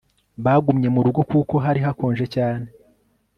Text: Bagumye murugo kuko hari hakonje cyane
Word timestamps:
Bagumye 0.45 0.87
murugo 0.95 1.21
kuko 1.31 1.55
hari 1.65 1.79
hakonje 1.85 2.25
cyane 2.35 2.67